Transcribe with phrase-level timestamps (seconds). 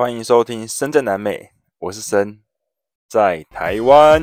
[0.00, 2.40] 欢迎收听深圳南美，我是深，
[3.06, 4.22] 在台湾。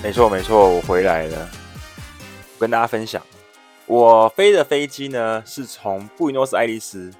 [0.00, 1.50] 没错没错，我回来了，
[2.60, 3.20] 跟大家分享，
[3.86, 7.12] 我飞的飞机呢是从布宜诺斯艾利斯，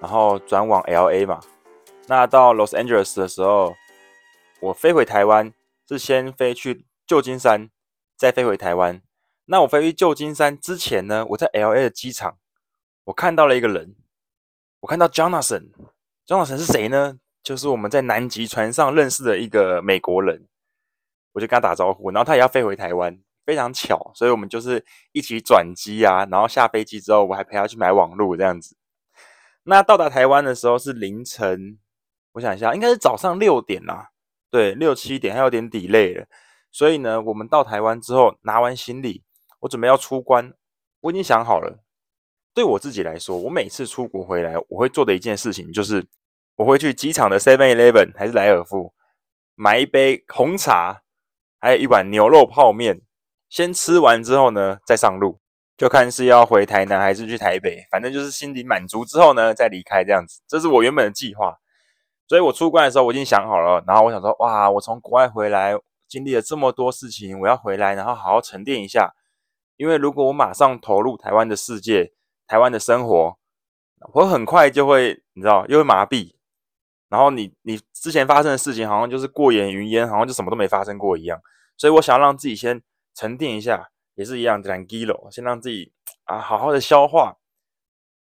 [0.00, 1.38] 然后转往 LA 嘛。
[2.08, 3.76] 那到 Los Angeles 的时候，
[4.58, 5.52] 我飞回台湾
[5.88, 7.70] 是先飞去旧金山。
[8.16, 9.02] 再飞回台湾，
[9.44, 12.38] 那我飞去旧金山之前呢，我在 LA 的机场，
[13.04, 13.94] 我看到了一个人，
[14.80, 17.18] 我看到 Jonathan，Jonathan 是谁呢？
[17.42, 20.48] 就是我们在南极船上认识的一个美国人，
[21.32, 28.76] 我就跟他打招呼，然后他也要飞回台湾，非常巧，所以我们就是一起转机啊，然后下飞机之后，我还陪他去买网路这样子。
[29.64, 31.78] 那到达台湾的时候是凌晨，
[32.32, 34.10] 我想一下，应该是早上六点啦，
[34.50, 36.26] 对，六七点，还有点 delay 了。
[36.76, 39.22] 所以呢，我们到台湾之后拿完行李，
[39.60, 40.52] 我准备要出关。
[41.00, 41.82] 我已经想好了，
[42.52, 46.06] 对我自己来说，我每次出国回来，我会做的一件事情就是，
[46.56, 48.92] 我会去机场的 Seven Eleven 还是莱尔富
[49.54, 51.00] 买一杯红茶，
[51.58, 53.00] 还有一碗牛肉泡面。
[53.48, 55.40] 先吃完之后呢，再上路，
[55.78, 60.42] 就看是要回台南还是去台北，反正就是心里满足之后呢，再离开这样子。
[60.46, 61.56] 这是我原本的计划。
[62.28, 65.74] 所以我出关的时候我已经想好了，然后我想说，哇，我从国外回来。
[66.08, 69.14] 经历了这么多事情，我要回来，然后好好沉淀一下。
[69.76, 72.12] 因为如果我马上投入台湾的世界、
[72.46, 73.38] 台湾的生活，
[74.14, 76.34] 我很快就会，你知道，又会麻痹。
[77.08, 81.40] 然后你你之前发生的事情，好像就是过眼云烟，好像就什么都没发生过一样。
[81.76, 82.82] 所以我想要让自己先
[83.14, 85.92] 沉淀一下，也是一样，tranquilo，先让自己
[86.24, 87.36] 啊好好的消化，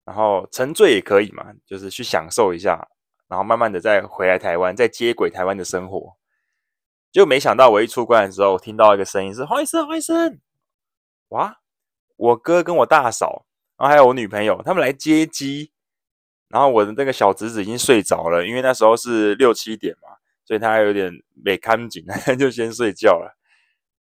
[0.04, 2.88] 然后沉醉也可以嘛，就是去享受一下，
[3.26, 6.16] 然后慢慢的再回来台湾，再接轨台湾的生活。
[7.12, 10.38] 就没想到，我一出关的时候，我听到一个声音是“黄医生，黄医生”，
[11.30, 11.58] 哇！
[12.16, 13.46] 我哥跟我大嫂，
[13.78, 15.72] 然后还有我女朋友，他们来接机。
[16.48, 20.08] 然后我的那个小侄子已经睡着了，因为那时候是六七点嘛，
[20.44, 21.12] 所以他有点
[21.44, 22.04] 没看紧，
[22.38, 23.36] 就先睡觉了。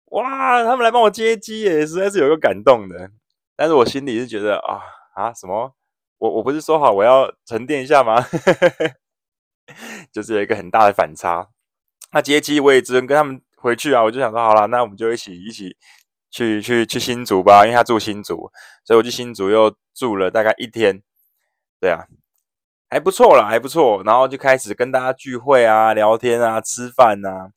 [0.06, 0.64] 哇！
[0.64, 3.12] 他们来帮我接机耶，实在是有个感动的。
[3.56, 4.82] 但是我心里是觉得啊
[5.14, 5.76] 啊什么？
[6.18, 8.26] 我我不是说好我要沉淀一下吗？
[10.12, 11.48] 就是有一个很大的反差。
[12.14, 15.78] 那接机我也只能跟他们回去啊，我就想说好了，那我们就一起一起
[16.30, 18.52] 去去去新竹吧，因为他住新竹，
[18.84, 21.02] 所以我去新竹又住了大概一天，
[21.80, 22.06] 对啊，
[22.90, 24.04] 还不错啦，还不错。
[24.04, 27.52] 然后就开始跟大家聚会啊、聊天啊、吃饭啊，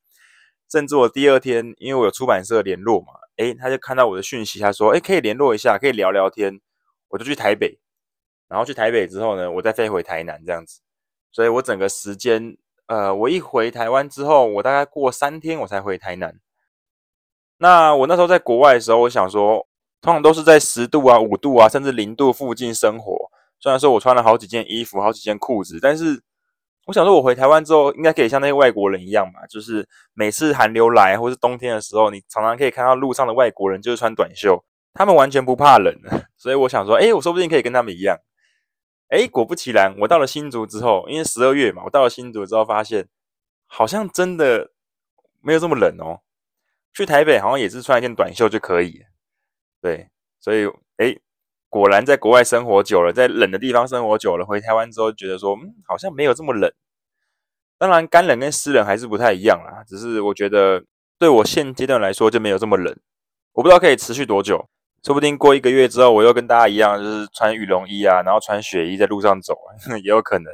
[0.71, 6.61] 甚至我第二天，因为我有出版社联络嘛，诶，他就看到我的讯息，他说，诶，可以联络一下，可以聊聊天，
[7.09, 7.77] 我就去台北，
[8.47, 10.79] 然后去台北之后呢，我再飞回台南这样子，
[11.31, 12.57] 所以我整个时间。
[12.87, 16.39] 呃，我一回台湾之后，我大概过三天我才回台南。
[17.57, 19.65] 那我那时候在国外的时候，我想说，
[20.01, 23.31] 通常都是在十度啊、五度啊，甚至零度附近生活。
[23.59, 26.21] 虽然说我穿了好几件衣服、好几件裤子，但是
[26.85, 34.63] 我想说，我回台湾之后，应该可以像那些外国人一样嘛，就是每次寒流来或是冬天的时候，你常常可以看到路上的外国人就是穿短袖，
[34.93, 35.91] 他们完全不怕冷。
[36.37, 38.19] 所以我想说，诶，我说不定可以跟他们一样。
[39.09, 43.07] 哎，果不其然，我到了新竹之后，因为十二月嘛，我到了新竹之后发现，
[43.67, 44.71] 好像真的
[45.41, 46.21] 没有这么冷哦。
[46.93, 49.03] 去台北好像也是穿一件短袖就可以，
[49.81, 50.65] 对，所以
[50.97, 51.17] 哎，
[51.69, 56.71] 果然在国外生活久了，在冷的地方生活久了，回台湾之后觉得说，嗯，好像没有这么冷。
[57.77, 60.85] 当然，干冷跟湿冷还是不太一样啦，只是我觉得
[61.19, 62.97] 对我现阶段来说就没有这么冷。
[63.51, 64.69] 我不知道可以持续多久。
[65.05, 69.55] 说不定过一个月之后，我又跟大家一样，就是穿羽绒衣啊，然后穿雪衣在路上走，
[70.01, 70.51] 也有可能。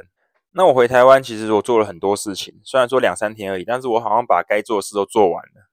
[0.50, 5.70] 那我回台湾，其实我做了很多事情，虽然说两三天而已，但是我好像把该做的事都做完了。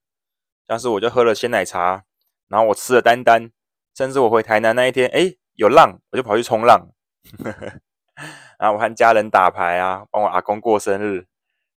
[0.66, 2.06] 像是我就喝了鲜奶茶，
[2.48, 3.52] 然后我吃了丹丹，
[3.94, 6.88] 甚至我回台南那一天，诶，有浪，我就跑去冲浪。
[8.58, 11.26] 然后我和家人打牌啊，帮我阿公过生日，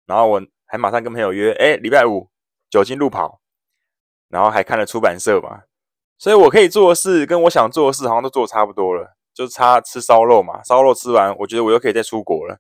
[0.06, 2.30] 然后我还马上跟朋友约，诶，礼拜五
[2.70, 3.42] 酒精路跑，
[4.30, 5.64] 然后还看了出版社嘛。
[6.22, 10.62] 所以我可以做的事，跟我想做的事，好像都做差不多了，就差吃烧肉嘛。
[10.64, 12.60] 烧肉吃完，我觉得我又可以再出国了。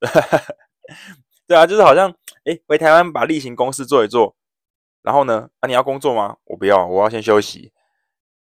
[1.46, 2.10] 对啊，就是好像，
[2.44, 4.34] 诶，回台湾把例行公事做一做，
[5.02, 6.36] 然后呢，啊，你要工作吗？
[6.44, 7.72] 我不要，我要先休息。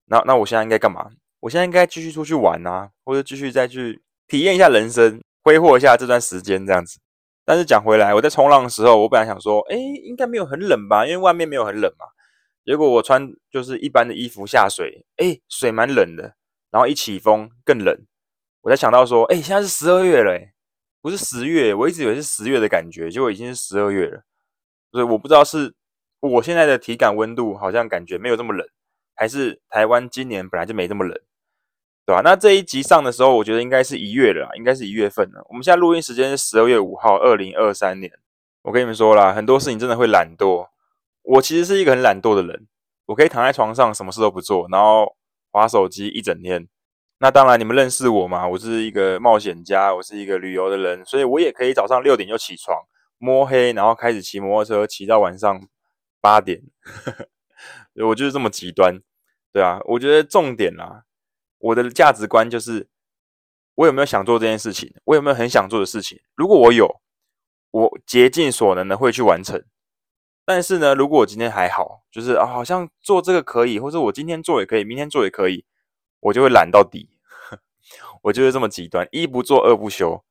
[0.06, 1.12] 那那我现在应该干嘛？
[1.42, 7.00] 我现在应该继续出去玩啊，或者继续再去体验一下人生，挥霍一下这段时间这样子。
[7.46, 12.08] 但是讲回来，我在冲浪的时候，我本来想说，诶，应该没有很冷吧，因为外面没有很冷嘛。
[12.68, 16.36] 结果我穿就是一般的衣服下水，诶，水蛮冷的，
[16.70, 17.98] 然后一起风更冷。
[18.60, 20.38] 我才想到说，诶，现在是十二月了，
[21.02, 24.24] 不是十月，我一直以为是十月的感觉，结果已经是十二月了。
[24.92, 25.74] 所以我不知道是
[26.20, 28.68] 我现在的体感温度好像感觉没有这么冷，
[29.16, 31.18] 还是台湾今年本来就没这么冷，
[32.06, 32.22] 对吧？
[32.22, 35.42] 那这一集上的时候，我觉得应该是一月了，应该是一月份了。
[35.48, 38.12] 我们现在录音时间是十二月五号，二零二三年。
[38.64, 40.68] 我跟你们说啦，很多事情真的会懒惰。
[41.28, 42.68] 我其实是一个很懒惰的人，
[43.06, 45.18] 我可以躺在床上什么事都不做，然后
[45.52, 46.70] 划手机一整天。
[47.20, 48.48] 那当然，你们认识我嘛？
[48.48, 52.78] 我是一个冒险家，我是一个旅游的人，所以我也可以早上六点就起床，
[53.18, 55.68] 摸黑，然后开始骑摩托车，骑到晚上
[56.22, 56.62] 八点。
[58.08, 59.02] 我就是这么极端，
[59.52, 59.82] 对啊。
[59.84, 61.04] 我觉得重点啦，
[61.58, 62.88] 我的价值观就是，
[63.76, 64.94] 我有没有想做这件事情？
[65.04, 66.22] 我有没有很想做的事情？
[66.36, 67.02] 如果我有，
[67.72, 69.62] 我竭尽所能的会去完成。
[70.48, 75.66] 但是呢，如果我今天还好，就是啊，好像做这个可以，或者我今天做也可以，明天做也可以，
[76.22, 77.10] 我就会懒到底。
[78.24, 80.24] 我就是这么极端，一不做二不休。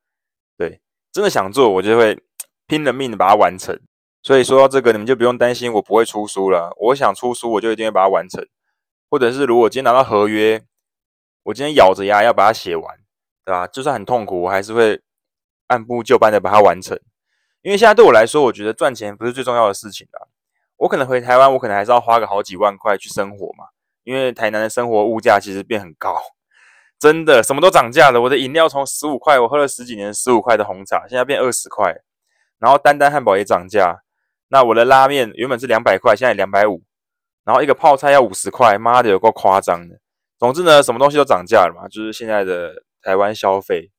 [0.57, 0.81] 对，
[1.13, 2.19] 真的想做，我就会
[2.67, 3.79] 拼了命的把它完成。
[4.23, 6.75] 所以说到这个，你们就不用担心我不会出书了。
[6.81, 8.43] 我想出书，我就一定会把它完成。
[9.11, 10.65] 或者是如果今天拿到合约，
[11.43, 12.97] 我今天咬着牙要把它写完，
[13.45, 13.67] 对吧？
[13.67, 15.03] 就算很痛苦，我还是会
[15.67, 16.99] 按部就班的把它完成。
[17.67, 20.29] 因为现在对我来说，我觉得赚钱不是最重要的事情了。
[20.77, 23.65] 我可能回台湾，我可能还是要花个好几万块去生活嘛。
[24.05, 26.17] 因为台南的生活物价其实变很高，
[26.97, 28.21] 真的什么都涨价了。
[28.21, 31.93] 我的饮料从十五块，我喝了十几年十五块的红茶，现在变二十块。
[32.61, 33.97] 然后丹丹汉堡也涨价，
[34.47, 36.85] 那我的拉面原本是两百块，现在两百五。
[37.45, 39.99] 然后一个泡菜要五十块，妈的有够夸张的。
[40.39, 43.91] 总之呢，什么东西都涨价了嘛，就是现在的台湾消费。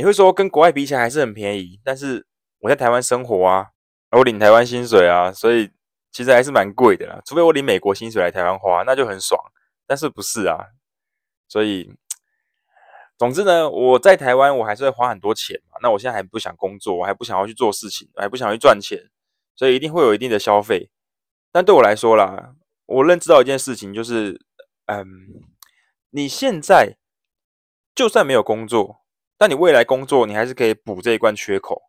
[0.00, 2.26] 你会说跟国外比起来还是很便宜，但是
[2.60, 3.66] 我在台湾生活啊，
[4.12, 5.70] 我领台湾薪水啊，所以
[6.10, 7.20] 其实还是蛮贵的啦。
[7.26, 9.38] 除非我领美国薪水来台湾花，那就很爽。
[9.86, 10.68] 但是不是啊？
[11.48, 11.92] 所以
[13.18, 15.76] 总之呢，我在台湾我还是会花很多钱嘛。
[15.82, 19.10] 那我现在还不想工作，我还不想要去做事情，还不想要去赚钱，
[19.54, 20.90] 所以一定会有一定的消费。
[21.52, 22.54] 但对我来说啦，
[22.86, 24.40] 我认知到一件事情就是，
[24.86, 25.04] 嗯，
[26.08, 26.96] 你现在
[27.94, 28.99] 就算没有工作。
[29.40, 31.84] 但你未来工作，你还是可以补这一关缺口。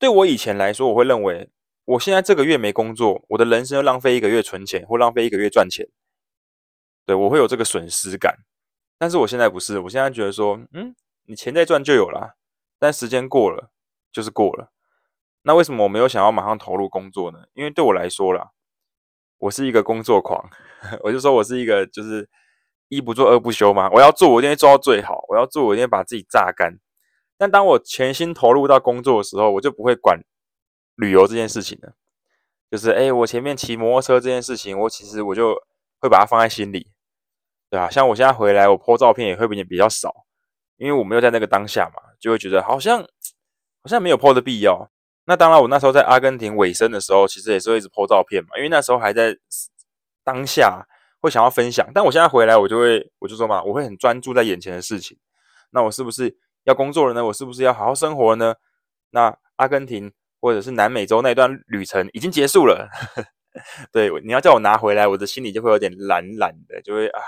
[0.00, 1.48] 对我以前来说，我会认为，
[1.84, 5.86] 我现在这个月没工作，我的人生要浪费一个月存钱，或浪费一个月赚钱。
[7.04, 8.38] 对，我会有这个损失感。
[8.98, 10.96] 但是我现在不是，我现在觉得说，嗯，
[11.26, 12.36] 你钱再赚就有了，
[12.80, 13.70] 但时间过了
[14.10, 14.72] 就是过了。
[15.42, 17.44] 那为什么我没有想要马上投入工作呢？
[17.54, 18.50] 因为对我来说啦，
[19.38, 20.50] 我是一个工作狂，
[21.04, 22.28] 我就说我是一个就是。
[22.88, 25.24] 一不做二不休嘛，我要做，我一定会做到最好。
[25.28, 26.78] 我要做，我一定会把自己榨干。
[27.36, 30.20] 但当我全心投入到工作的时候，我就不会管
[30.94, 31.92] 旅游这件事情了。
[32.70, 35.54] 就是，哎，我前面骑摩托车这件事情，我其实我就
[36.00, 36.88] 会把它放在心里，
[37.68, 37.90] 对吧？
[37.90, 40.24] 像我现在回来，我 po 照片也会比比较少，
[40.76, 44.90] 因为我没有在那个当下嘛，就会觉得好像好像没有 po 的必要。
[45.26, 49.36] 那当然，我那时候在阿根廷尾声的时候，其实也是会一直 po 照片嘛，因为那时候还在
[50.24, 50.86] 当下。
[51.26, 55.18] 会想要分享，但我现在回来，我就会，我就说嘛，我会很专注在眼前的事情。
[55.70, 57.24] 那我是不是要工作了呢？
[57.26, 58.54] 我是不是要好好生活呢？
[59.10, 62.88] 那阿根廷或者是南美洲那段旅程已经结束了，
[63.90, 67.20] 对，你要叫我拿回来，我的心里就会有点懒懒的，就会啊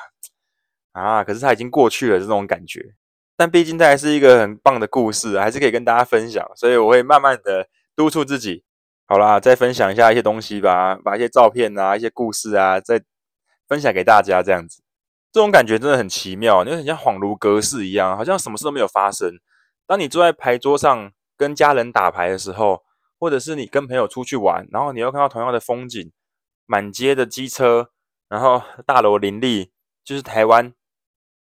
[0.93, 2.95] 啊，可是它已经过去了这种感觉。
[3.37, 8.65] 但毕竟它还是一个很棒的故事，还是可以跟大家分享，所以我会慢慢的督促自己。
[9.07, 13.03] 好啦，再分享一下一些东西吧，把一些照片啊、一些故事啊，再。
[13.69, 14.83] 分享给大家，这样子，
[15.31, 19.39] 这种感觉真的很奇妙，你会很像恍如隔世一样，好像什么事都没有发生。
[19.87, 22.83] 当你坐在牌桌上跟家人打牌的时候，
[23.19, 26.11] 或者是你跟朋友出去玩，然后你又看到同样的风景，
[26.67, 27.91] 满街的机车，
[28.29, 29.71] 然后大楼林立，
[30.05, 30.73] 就是台湾，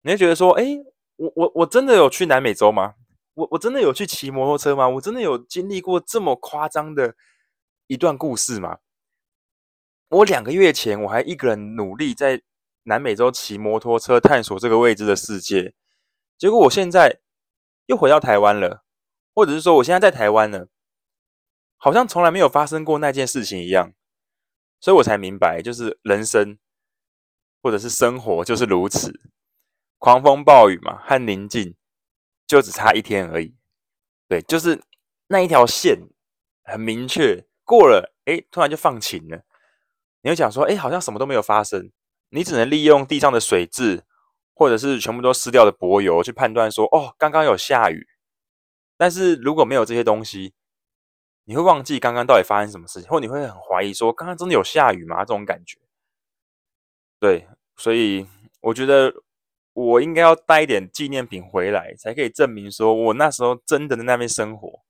[0.02, 0.64] 你会觉得说，哎，
[1.16, 2.94] 我我我真的有去南美洲吗？
[3.35, 4.88] 我我真的有去骑摩托车吗？
[4.88, 7.14] 我真的有经历过这么夸张的
[7.87, 8.78] 一段故事吗？
[10.08, 12.42] 我两个月前我还一个人努力在
[12.84, 15.75] 南美洲骑摩托车探索这个未知的世界，
[16.38, 17.18] 结果我现在
[17.86, 18.84] 又回到台湾了，
[19.34, 20.68] 或者是说我现在在台湾了，
[21.76, 23.92] 好像从来没有发生过那件事情一样，
[24.80, 26.56] 所以我才明白，就是人生
[27.60, 29.20] 或者是生活就是如此，
[29.98, 31.75] 狂风暴雨嘛和宁静
[32.46, 33.56] 就只差一天而已，
[34.28, 34.80] 对，就是
[35.26, 35.98] 那一条线
[36.62, 39.42] 很明确过了，哎，突然就放晴了。
[40.26, 41.88] 你会讲说，哎，好像什么都没有发生。
[42.30, 44.02] 你只能利用地上的水渍，
[44.54, 48.09] 或者是全部都湿掉的柏油去判断说，哦，刚刚有下雨。
[48.97, 50.52] 但是如果没有这些东西，
[51.45, 55.18] 你会忘记刚刚到底发生什么事情，或你会很怀疑说，刚刚真的有下雨吗？
[55.21, 55.78] 这种感觉。
[57.21, 58.26] 对，所以
[58.62, 59.14] 我觉得
[59.75, 64.80] 我应该要带一点纪念品回来，才可以证明说我那时候真的在那边生活。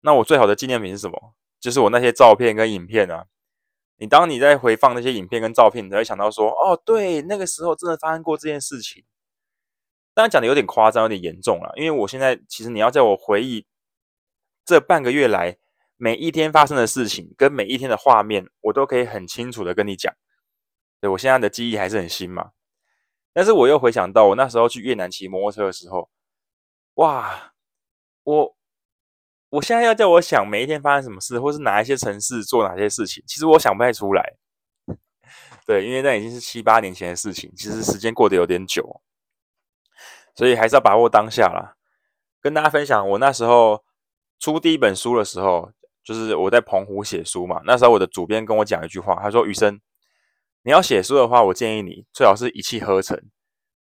[0.00, 1.34] 那我最好的纪念品是什么？
[1.60, 3.26] 就是我那些照片跟影片啊。
[4.02, 9.04] 你当你在回放那些影片跟照片，你才会想到说，哦，对，那个时候真的发生过这件事情。
[10.12, 13.64] 当然讲的有点夸张，有点严重了，因为我现在其实你要在我回忆
[14.64, 15.56] 这半个月来
[15.96, 20.12] 每一天发生的事情跟每一天的画面，我都可以很清楚的跟你讲。
[21.00, 22.50] 对，我现在的记忆还是很新嘛，
[23.32, 26.10] 但是我又回想到我那时候去越南骑摩托车的时候，
[26.94, 27.52] 哇，
[28.24, 28.56] 我。
[29.52, 34.34] 我现在要叫我想每一天发生什么事，或是哪一些城市做哪些事情，其实我想不太出来。
[35.66, 39.02] 对，因为那已经是七八年前的事情，其实时间过得有点久，
[40.34, 41.76] 所以还是要把握当下啦。
[42.40, 43.84] 跟大家分享，我那时候
[44.40, 45.70] 出第一本书的时候，
[46.02, 47.60] 就是我在澎湖写书嘛。
[47.66, 49.78] 那时候我的主编跟我讲一句话，他说：“余生，
[50.62, 53.20] 你要写书的话，我建议你最好是一气呵成，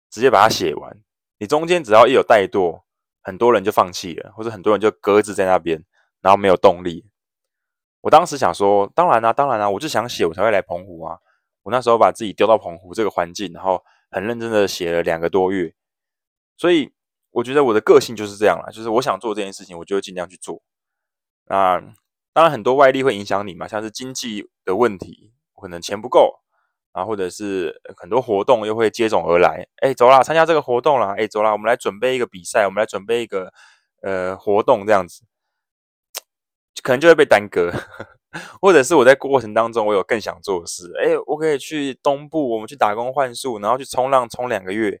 [0.09, 0.97] 直接把它写完。
[1.37, 2.81] 你中间只要一有怠惰。”
[3.21, 5.83] 很多人就放弃了，或者很多人就搁置在那边，
[6.21, 7.05] 然后没有动力。
[8.01, 11.19] 我当时想说，当然啦、当然啦、我就想写，我才会来澎湖啊。
[11.63, 15.73] 我那时候把自己丢到澎湖这个环境，然后很认真的写了两个多月。
[16.55, 16.93] 所以
[17.31, 20.61] 我觉得我的个性就是这样啦，就是我想做这件事情，我就尽量去做。
[21.45, 21.79] 那
[22.31, 26.39] 当然很多外力会影响你嘛，像是经济的问题，可能钱不够。
[26.91, 33.53] 啊，或者是很多活动又会接踵而来，哎，走啦，参加这个活动啦，哎，走啦，我们来准备一个比赛，我们来准备一个
[34.01, 35.23] 呃活动，这样子，
[36.81, 37.71] 可能就会被耽搁，
[38.59, 44.99] 或者是我在过程当中，我有更想做的事，哎，我可以去东部，我们去打工换宿，然后去冲浪冲两个月，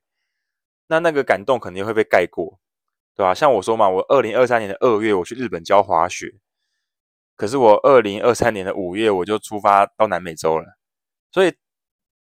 [0.87, 2.59] 那那个感动肯定会被盖过，
[3.15, 3.33] 对吧？
[3.33, 6.35] 像我说嘛，我二零二三年的二月我去日本教滑雪，
[7.35, 10.77] 可是我二零二三年的五月我就出发到南美洲了，
[11.31, 11.51] 所以。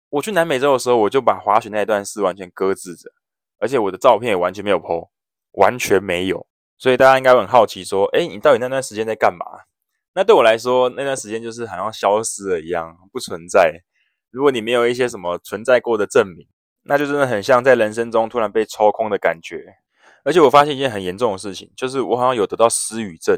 [0.09, 3.11] 我去南美洲的时候，我就把滑雪那一段事完全搁置着，
[3.57, 5.09] 而且我的照片也完全没有 po，
[5.51, 6.47] 完全没有。
[6.77, 9.45] 所以大家应该会很好奇，说：“哎，你到底那段时间在干嘛？”
[10.13, 13.81] 那对我来说，那段时间就是好像消失了一样，不存在。
[14.31, 16.47] 如果你没有一些什么存在过的证明，
[16.83, 19.65] 那就真的很像在人生中突然被抽空的感觉。
[20.23, 23.37] 而且我发现一件很严重的事情，就是我好像有得到失语症，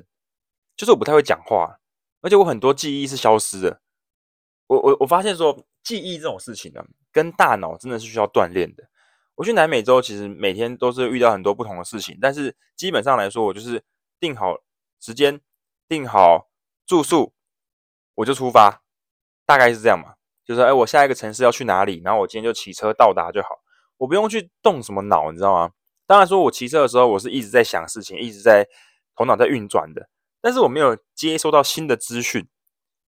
[0.75, 1.79] 就是我不太会讲话，
[2.21, 3.81] 而且我很多记忆是消失的。
[4.67, 5.65] 我我我发现说。
[5.88, 8.84] 记忆这种事情呢，跟大脑真的是需要锻炼的。
[9.36, 13.82] 我去南美洲，其实每天都是遇到很多不同的事情，但是基本上来说，我就是
[14.20, 14.58] 定好
[15.00, 15.39] 时间，
[15.88, 16.50] 定好
[16.86, 17.32] 住宿，
[18.15, 18.82] 我就出发，
[19.46, 20.15] 大概是这样嘛。
[20.44, 23.50] 就是哎，我下一个城市要去哪里，然后我今天就骑车到达就好，
[23.96, 25.72] 我不用去动什么脑，你知道吗？
[26.06, 28.67] 当然说，我骑车的时候，我是一直在想事情，一直在
[29.15, 30.10] 头脑在运转的，
[30.41, 32.46] 但是我没有接收到新的资讯。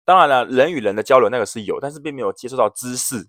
[0.09, 3.29] 当然了，人与人的交流那个是有，但是并没有接触到知识，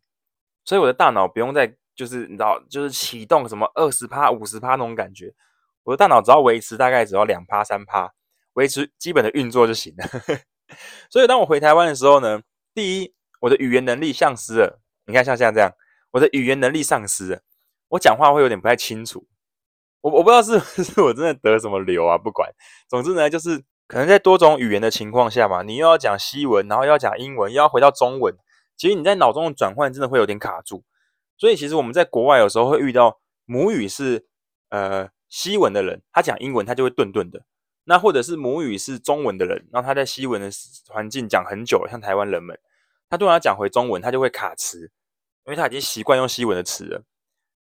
[0.64, 5.34] 所以我的大脑不用再就是你知道，就是启动什么二十趴、五十趴那种感觉，
[5.84, 8.10] 我的大脑只要维持大概只要两趴、三趴，
[8.54, 10.08] 维持基本的运作就行了。
[11.12, 12.42] 所以当我回台湾的时候呢，
[12.74, 14.80] 第一，我的语言能力丧失了。
[15.06, 15.70] 你看像现在这样，
[16.12, 17.42] 我的语言能力丧失了，
[17.90, 19.28] 我讲话会有点不太清楚。
[20.00, 22.50] 我我不知道是不是我真的得什么瘤啊，不管，
[22.88, 23.66] 总之呢就是。
[23.90, 28.36] 可能在多种语言的情况下嘛，你又要讲西文，然后又要讲英文，又要回到中文，
[28.78, 30.84] 其实你在脑中的转换真的会有点卡住。
[31.40, 34.28] 所以其实我们在国外有时候会遇到母语是
[34.70, 37.44] 呃西文的人，他讲英文他就会顿顿的。
[37.86, 40.52] 那或者是母语是中文的人，然后他在西文的
[40.90, 42.60] 环境讲很久了，像台湾人们，
[43.10, 44.92] 他突然要讲回中文，他就会卡词，
[45.46, 47.02] 因为他已经习惯用西文的词了，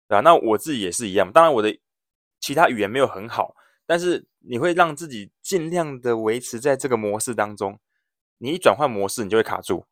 [0.09, 0.21] 对吧？
[0.23, 1.79] 那我自己也是一样，当然我的
[2.41, 3.55] 其他语言没有很好。
[3.87, 7.79] 但是你会让自己尽量的维持在这个模式当中，
[8.39, 9.87] 你一转换模式，你就会卡住。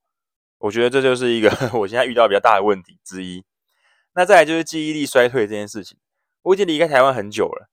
[0.58, 3.44] 我觉得这就是一个 我现在遇到比较大的问题之一。
[4.14, 5.98] 那再来就是记忆力衰退这件事情，
[6.42, 7.68] 我已经离开台湾很久了，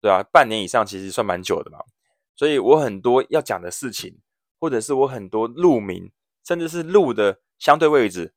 [0.00, 1.78] 对啊，半年以上其实算蛮久的嘛。
[2.34, 4.20] 所以我很多要讲的事情，
[4.58, 6.12] 或者是我很多路名，
[6.44, 8.34] 甚至是路的相对位置，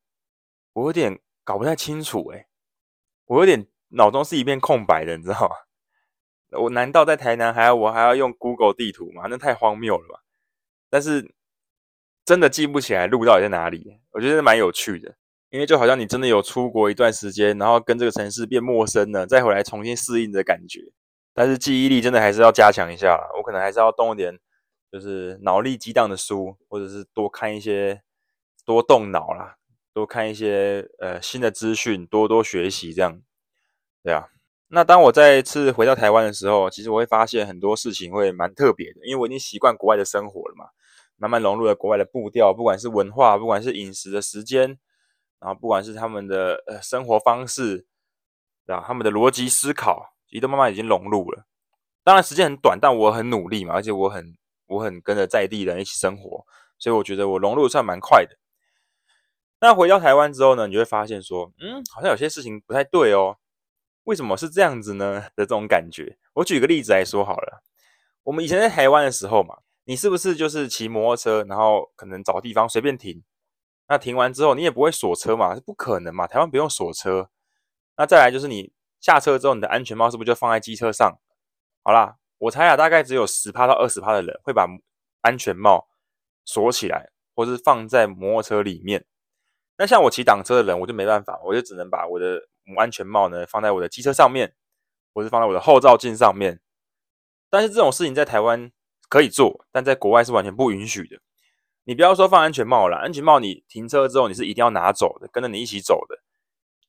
[0.72, 2.46] 我有点搞不太清楚诶，
[3.26, 5.54] 我有点脑中是一片空白的，你知道吗？
[6.58, 9.24] 我难道在台南还要我还要用 Google 地图吗？
[9.30, 10.20] 那太荒谬了吧！
[10.88, 11.32] 但是
[12.24, 15.14] 真的记不起来路到底在哪里，我觉得蛮有趣的，
[15.50, 20.80] 因为就好像你真的有出国一段时间，然后跟这个城市变陌生了，再回来重新适应的感觉。
[21.32, 24.38] 但是记忆力真的还是要加强一下啦，我可能还是要动一点，
[24.90, 28.02] 就是脑力激荡的书，或者是多看一些，
[28.64, 29.56] 多动脑啦，
[29.94, 33.22] 多看一些呃新的资讯，多多学习这样，
[34.02, 34.30] 对啊。
[34.72, 40.66] 那当我再次回到台湾的时候，其实我会发现很多事情会蛮特别的，因为我已经习惯国外的生活了嘛，
[41.16, 44.78] 慢慢融入了国外的步调，不管是文化，不管是饮食的时间，
[45.40, 47.84] 然后不管是他们的呃生活方式，
[48.64, 48.84] 对吧？
[48.86, 51.44] 他们的逻辑思考，其实都慢慢已经融入了。
[52.04, 54.36] 当然时间很短，但我很努力嘛，而且我很
[54.66, 56.46] 我很跟着在地人一起生活，
[56.78, 58.36] 所以我觉得我融入算蛮快的。
[59.58, 63.36] 那回到台湾之后呢，你就会发现说，嗯，好像有些事情不太对哦。
[64.04, 65.22] 为什么是这样子呢？
[65.36, 66.18] 的这种感觉。
[66.34, 67.62] 我举个例子来说好了，
[68.24, 73.22] 我们以前在台湾的时候嘛，你是不是就是骑摩托车，然后可能找地方随便停？
[73.88, 76.26] 那停完之后，你也不会锁车嘛，是不可能嘛。
[76.26, 77.28] 台湾不用锁车。
[77.96, 81.18] 那再来就是你下车之后，你的安全帽是不是就放在机车上？
[81.82, 84.66] 好啦，我猜啊，大概只有十趴到二十趴的人会把
[85.22, 85.88] 安全帽
[86.44, 89.04] 锁起来，或是放在摩托车里面。
[89.76, 94.54] 那像我骑挡车的人，我就没办法，我就只能把我的安全帽呢放在我的机车上面，
[95.12, 96.60] 或是放在我的后照镜上面。
[97.48, 98.70] 但是这种事情在台湾
[99.08, 101.20] 可以做，但在国外是完全不允许的。
[101.84, 106.22] 你不要说放安全帽了，安全帽你停车之后你是一定要拿走的，跟着你一起走的。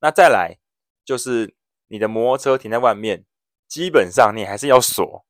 [0.01, 0.59] 那再来
[1.03, 1.55] 就是
[1.87, 3.25] 你的摩托车停在外面，
[3.67, 5.25] 基本上你还是要锁，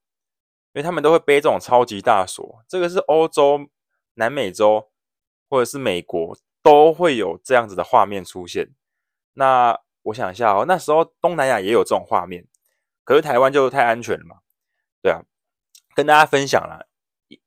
[0.74, 2.64] 因为他们都会背这种超级大锁。
[2.68, 3.70] 这个是欧洲、
[4.16, 4.90] 南美洲
[5.50, 8.74] 或者是美国都会有这样子的画面出现。
[9.34, 12.48] 那我想一下哦，那时候东南亚也有这种画面，
[13.04, 14.38] 可是台湾就太安全了嘛。
[15.02, 15.22] 对啊，
[15.96, 16.88] 跟大家分享了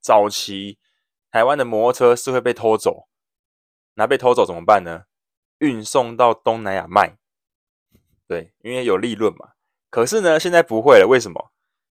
[0.01, 0.79] 早期。
[1.31, 3.09] 台湾的摩托车是会被偷走，
[3.95, 5.07] 那被偷走怎么办呢？
[5.59, 7.17] 运送到东南亚卖，
[8.29, 9.55] 对，因为有利润嘛。
[9.91, 11.51] 可是呢，现在不会了，为什么？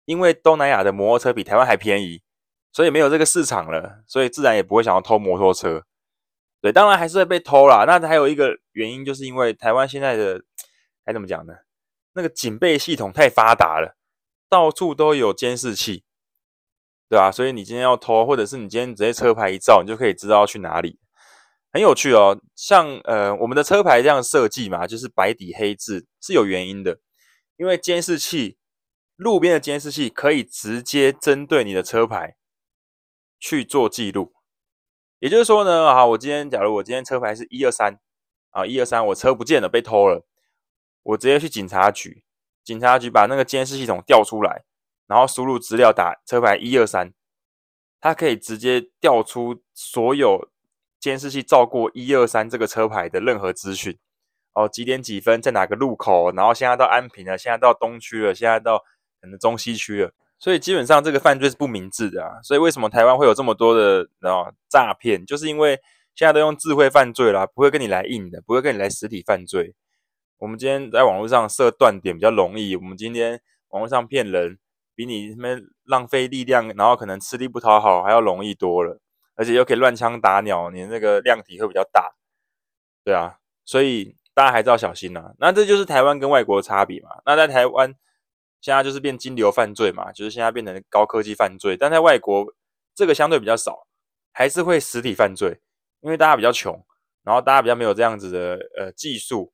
[0.06, 2.24] 因为东南亚的摩托车比台湾还便宜，
[2.72, 5.86] 所以没有这个市场了，所以自然也不会想要偷摩托车。
[6.66, 7.86] 对，当然还是会被偷啦。
[7.86, 10.42] 那还有一个原因，就是因为台湾现在的
[11.06, 11.54] 该怎么讲呢？
[12.14, 13.96] 那个警备系统太发达了，
[14.50, 16.04] 到处都有监视器。
[17.08, 20.98] 对啊，所以你今天要偷，或者是你今天直接车牌一照，你就可以知道去哪里，
[21.72, 22.42] 很有趣哦。
[22.56, 26.98] 像呃，我们的车牌这样设计嘛，就是白底黑字，是有原因的。
[27.58, 28.58] 因为监视器，
[29.18, 32.38] 路边的监视器可以直接针对你的车牌
[33.40, 34.34] 去做记录。
[35.20, 38.00] 也就是说呢，啊，我今天假如我今天车牌是一二三
[38.52, 40.26] 啊，一二三，我车不见了，被偷了，
[41.04, 42.24] 我直接去警察局，
[42.64, 44.64] 警察局把那个监视系统调出来。
[45.08, 47.14] 然后输入资料，打车牌一二三，
[48.02, 50.50] 它可以直接调出所有
[51.00, 54.00] 监视器照过一二三这个车牌的任何资讯。
[54.54, 56.32] 哦，几点几分在哪个路口？
[56.32, 58.80] 然后现在到安平了，现在到东区了，现在到
[59.22, 60.12] 可能中西区了。
[60.46, 62.40] 所以基本上这个犯罪是不明智的啊。
[62.44, 65.26] 所以为什么台湾会有这么多的啊诈骗？
[65.26, 65.82] 就是因为
[66.14, 69.74] 现在都用智慧犯罪啦，不会跟你来硬的，不会跟你来实体犯罪。
[70.38, 74.60] 我们今天在网络上设断点比较容易，我们今天网络上骗人。
[74.98, 79.02] 比你那边浪费力量，然后可能吃力不讨好还要容易多了，
[79.36, 82.14] 而且又可以乱枪打鸟，你那个量体会比较大，
[83.04, 85.32] 对啊，所以大家还是要小心呐、啊。
[85.38, 87.10] 那这就是台湾跟外国的差别嘛。
[87.26, 87.94] 那在台湾
[88.62, 92.46] 现在就是变金流犯罪嘛，就是现在变成高科技犯罪，但在外国
[92.94, 93.88] 这个相对比较少，
[94.32, 95.60] 还是会实体犯罪，
[96.02, 96.84] 因为大家比较穷，
[97.24, 99.54] 然后大家比较没有这样子的呃技术，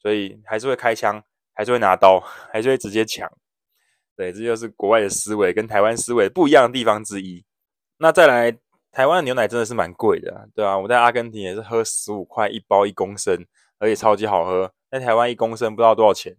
[0.00, 1.22] 所以还是会开枪，
[1.54, 2.20] 还是会拿刀，
[2.52, 3.30] 还是会直接抢。
[4.14, 7.44] 对，这就是国外的思维跟台湾思维不一样的地方之一。
[7.96, 8.56] 那再来，
[8.92, 13.46] 台湾的牛奶真的是蛮贵的，对啊，我在阿根廷也是喝十五块一包一公升，
[13.78, 14.72] 而且超级好喝。
[14.90, 16.36] 在台湾一公升不知道多少钱，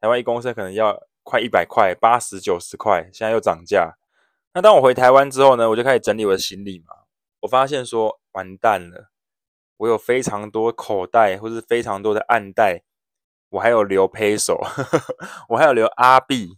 [0.00, 3.96] 台湾一公升可能要快一百块，八十九十块，现在又涨价。
[4.54, 6.94] 那当我回台湾之后呢，我就开始整理我的行李嘛。
[7.40, 9.10] 我发现说，完蛋了，
[9.78, 12.82] 我有非常多口袋，或是非常多的暗袋，
[13.50, 14.58] 我还有留 peso，
[15.50, 16.56] 我还有留阿币。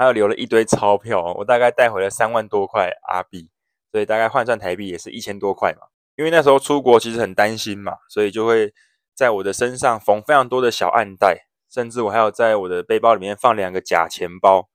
[0.00, 3.50] 还有留了一堆钞票，我大概带回了三万多块阿币，
[3.90, 5.88] 所以大概换算台币也是一千多块嘛。
[6.14, 8.72] 因为那时候出国其实很担心嘛，所以就会
[9.12, 11.47] 在我的身上缝非常多的小暗袋，
[11.78, 14.68] 甚至我还有在我的背包里面放两个假钱包。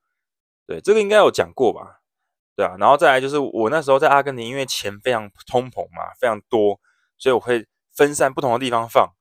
[0.66, 2.00] 对，这个应该有讲过吧？
[2.56, 6.80] 对啊，然后再来就是我那时候在阿根廷，因为钱非常通膨嘛，非常多，
[7.18, 9.14] 所以我会分散不同的地方放。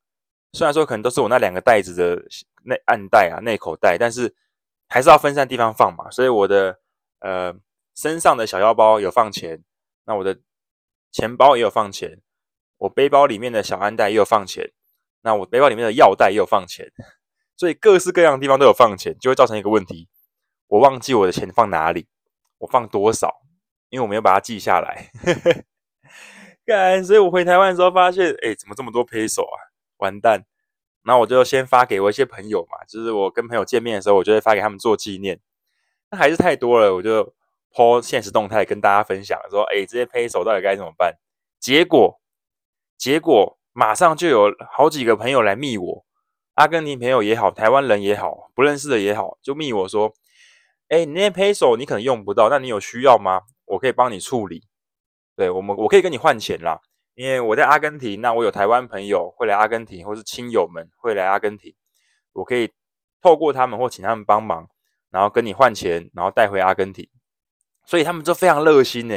[0.53, 2.23] 虽然说可能都是我那两个袋子的
[2.65, 4.35] 内暗袋啊、内口袋，但是。
[4.89, 6.79] 还是要分散地方放嘛，所以我的
[7.21, 7.55] 呃
[7.95, 9.65] 身上的小腰包有放钱，
[10.05, 10.39] 那我的
[11.11, 12.21] 钱包也有放钱，
[12.77, 14.71] 我背包里面的小暗袋也有放钱，
[15.23, 16.93] 那我背包里面的药袋也有放钱，
[17.57, 20.09] 所以各式各样的地方都有放钱，就会造成一个问题，
[20.69, 22.07] 我忘记我的钱放哪里，
[22.59, 23.43] 我放多少，
[23.91, 25.11] 因为我没有把它记下来，
[26.67, 29.59] 干，所以我回台湾的时候发现，哎，怎么这么多 peso 啊，
[29.99, 30.45] 完蛋。
[31.05, 35.41] 那我就先发给我一些朋友嘛，就是我跟朋友见面的时候，我就会发给他们做纪念。
[36.13, 37.35] 那还是太多了，我就
[37.75, 41.19] 抛现实动态跟大家分享，说：“哎，这些 peso 到底该怎么办？”
[41.59, 42.21] 结果，
[42.97, 46.05] 结果马上就有好几个朋友来密我，
[46.55, 50.13] 阿根廷朋友也好，台湾人也好，不认识的也好，就密我说
[50.89, 53.43] ：“哎，你那些 peso 你可能用不到，那你有需要吗？
[53.65, 54.69] 我可以帮你处理。”
[55.35, 56.79] 对我们，我可以跟你换钱啦，
[57.15, 61.75] 因为我在阿根廷，那我有台湾朋友会来阿根廷，或是亲友们会来阿根廷，
[62.35, 62.71] 我可以
[63.23, 64.69] 透过他们或请他们帮忙，
[65.11, 67.09] 然后跟你换钱，然后带回阿根廷，
[67.87, 69.17] 所以他们就非常热心呢，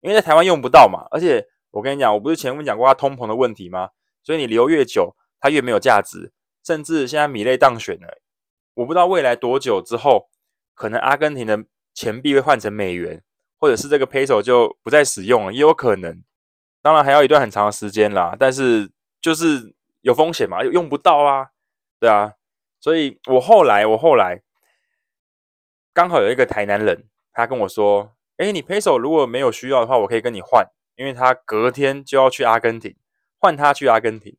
[0.00, 3.90] 因为在台湾用不到嘛，而且我跟你讲，我不是前面讲过他通膨的问题吗？
[4.24, 6.32] 所以你留越久，它越没有价值，
[6.64, 8.20] 甚至现在米勒当选了，
[8.74, 10.28] 我不知道未来多久之后，
[10.74, 13.22] 可能阿根廷的钱币会换成美元。
[13.60, 16.22] 或者是这个 peso 就不再使用了，也有可能。
[16.82, 18.90] 当然还要一段很长的时间啦，但是
[19.22, 21.48] 就是有风险嘛，用不到啊，
[21.98, 22.34] 对啊。
[22.78, 24.42] 所以我后来，我后来
[25.94, 32.94] 刚好有一个台南人，他跟我说：“哎，你 peso 如果没有需要的话，我可以跟你换，因为他隔天就要去阿根廷，
[33.38, 34.36] 换他去阿根廷。”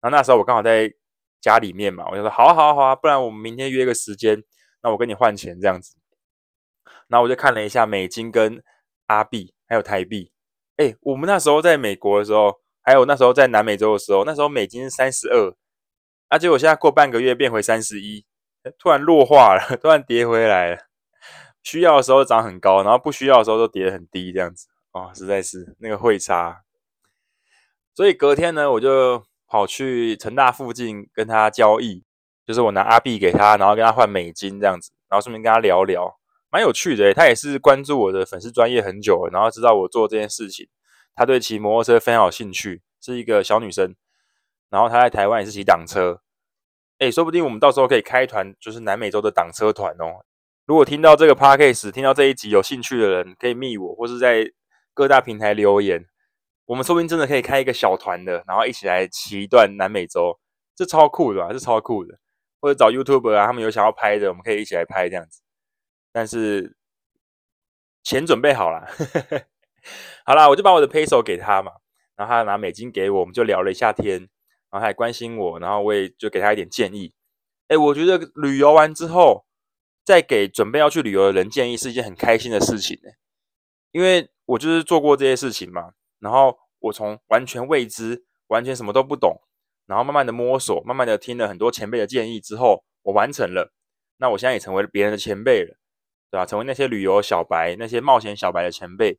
[0.00, 0.94] 然后那时候我刚好在
[1.42, 4.42] 家里面嘛，我就说：“好啊，好啊，好啊，不然我们明天约个时间，
[4.82, 5.96] 那我跟你换钱这样子。”
[7.08, 8.62] 然后我就看了一下美金跟
[9.08, 10.32] 阿币，还有台币。
[10.76, 15.54] 哎，我们那时候在美国的时候，还有那时候在南美洲的时候，那时候美金是三十二，
[16.28, 18.24] 啊，结果现在过半个月变回三十一，
[18.78, 20.78] 突然弱化了， 突然跌回来了。
[21.62, 24.68] 需要的时候涨很高，然后不需要的时候都跌得很低，这样子。
[24.92, 26.62] 哦，实在是那个汇差。
[27.94, 32.02] 所以隔天呢，我就跑去成大附近跟他交易，
[32.46, 36.18] 就是我拿阿币给他，然后跟他换美金这样子，然后顺便跟他聊聊。
[36.50, 40.66] 蛮有趣的，他也是关注我的粉丝专业很久，然后知道我做这件事情，
[41.14, 43.94] 他对骑摩托车非常有兴趣，是一个小女生，
[44.70, 46.22] 然后她在台湾也是骑挡车，
[47.00, 50.24] 诶，说不定我们到时候可以开团，就是南美洲的挡车团哦。
[50.64, 54.50] 如果听到这个 podcast，听到这一集有兴趣的人，可以密我，或是在
[54.94, 56.06] 各大平台留言，
[56.72, 60.40] 我们说不定真的可以开一个小团的，然后一起来骑一段南美洲，
[60.74, 61.52] 这超酷的吧？
[61.52, 62.18] 这超酷的，
[62.62, 65.42] 或者找 YouTube 啊，他们有想要拍的，我们可以一起来拍这样子。
[66.12, 66.74] 但是
[68.02, 68.86] 钱准备好了，
[70.24, 71.72] 好啦，我就把我的 peso 给他嘛，
[72.16, 74.20] 然后他拿美金给我，我们就聊了一下天，
[74.70, 77.12] 然后他还关心我，然后我也就给他一点建议。
[77.68, 79.44] 哎，我觉得旅游完之后，
[80.06, 83.10] 再给准备要去旅游的人建议是一件很开心的事情呢，
[83.90, 89.40] 因为我就是做过这些事情嘛，然后我从完全未知、完全什么都不懂，
[89.86, 93.72] 然后慢慢的摸索，慢慢的听了很多前辈的建议之后，我完成了，
[94.18, 95.78] 那我现在也成为了别人的前辈了。
[96.32, 96.46] 对吧？
[96.46, 99.18] 成为那些旅游小白、那些冒险小白的前辈，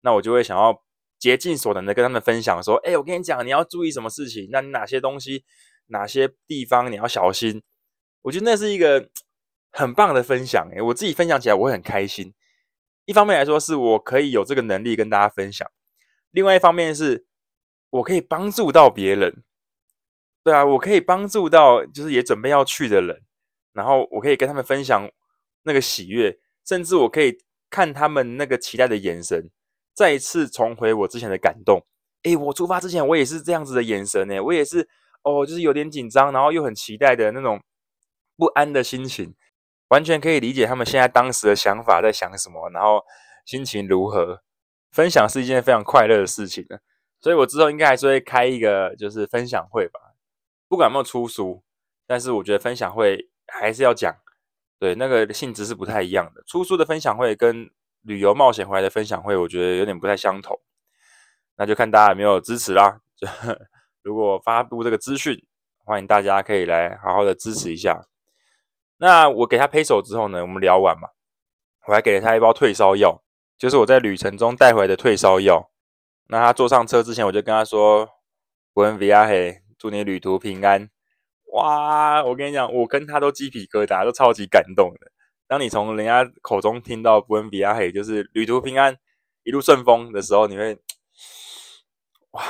[0.00, 0.82] 那我就会想要
[1.16, 4.48] 竭尽所能的跟他们分享说：“哎，我跟你讲，你要注意什么事情？
[4.50, 5.44] 那你哪些东西、
[5.86, 7.62] 哪些地方你要小心？”
[8.22, 9.08] 我觉得那是一个
[9.70, 10.68] 很棒的分享。
[10.74, 12.34] 哎，我自己分享起来我会很开心。
[13.04, 15.68] 一方面来说，是我可以有这个能力跟大家分享；
[16.30, 17.26] 另外一方面是，
[17.90, 19.42] 我可以帮助到别人。
[20.44, 23.22] 对啊，我可以帮助到就是也准备要去的人，
[23.72, 25.10] 然后我可以跟他们分享
[25.62, 26.38] 那个喜悦。
[26.64, 27.38] 甚至我可以
[27.70, 29.50] 看他们那个期待的眼神，
[29.94, 31.86] 再一次重回我之前的感动。
[32.24, 34.88] 诶，我出发之前我也是这样子的眼神诶，我也是
[35.22, 37.62] 哦，就是有点紧张，然后又很期待的那种
[38.36, 39.34] 不安的心情，
[39.88, 43.02] 完全可以理解他们现在当时的想法在想什么，然后
[43.46, 44.42] 心情如何。
[44.98, 46.80] 分享是一件非常快乐的事情的，
[47.20, 50.00] 所以我之后应该还是会开一个就是分享会吧，
[50.66, 51.62] 不管有没有出书，
[52.04, 54.12] 但是我觉得分享会还是要讲。
[54.80, 56.42] 对，那个性质是不太一样的。
[56.48, 57.70] 出书的分享会跟
[58.02, 60.60] 旅游冒险回来的分享会，我觉得有点不太相同。
[61.56, 63.00] 那就看大家有没有支持啦。
[63.14, 63.28] 就
[64.02, 65.40] 如果发布这个资讯，
[65.84, 68.02] 欢迎大家可以来好好的支持一下。
[68.96, 71.08] 那我给他拍手之后呢，我们聊完嘛，
[71.86, 73.22] 我还给了他一包退烧药，
[73.58, 75.70] 就是我在旅程中带回来的退烧药。
[76.28, 78.08] 那他坐上车之前，我就跟他说
[78.72, 80.88] ：“Buen viaje，祝你旅途平安。”
[81.52, 85.10] 哇，我跟你讲，我跟他都鸡皮疙瘩，都超级感动的。
[85.46, 88.96] 当你从人家口中听到 Buen viaje，就是旅途平安，
[89.42, 90.78] 一路顺风的时候，你会
[92.32, 92.44] 哇，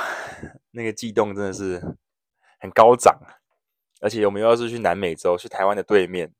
[0.71, 1.81] 那个悸动真的是
[2.59, 3.17] 很高涨。
[4.01, 6.33] 而且我们又是去南美洲，去台湾的对面，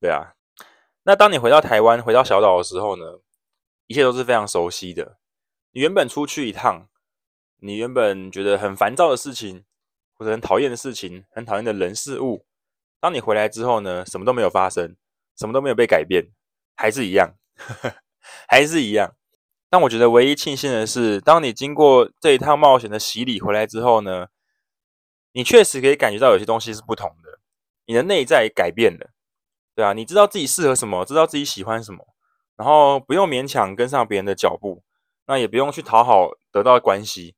[0.00, 0.34] 对啊。
[1.02, 3.04] 那当你回到台湾，回到小岛的时候呢，
[3.86, 5.18] 一切都是非常熟悉的。
[5.72, 6.88] 你原本出去一趟，
[7.58, 9.64] 你原本觉得很烦躁的事情。
[10.16, 12.46] 或者很讨厌的事情，很讨厌的人事物，
[13.00, 14.94] 当你回来之后呢，什么都没有发生，
[15.36, 16.30] 什么都没有被改变，
[16.76, 17.96] 还是一样，呵呵，
[18.46, 19.16] 还是一样。
[19.68, 24.28] 但我觉得唯一庆幸的是，当你经过这一趟冒险的洗礼回来之后呢，
[25.32, 27.40] 你确实可以感觉到有些东西是不同的，
[27.86, 29.10] 你的内在改变了，
[29.74, 32.13] 对啊，你知道自己适合什么，知道自己喜欢什么，
[32.56, 34.82] 然后不用勉强跟上别人的脚步，
[35.26, 37.34] 那也不用去讨好得到关系。